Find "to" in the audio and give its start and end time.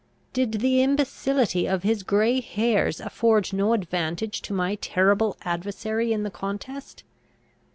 4.41-4.51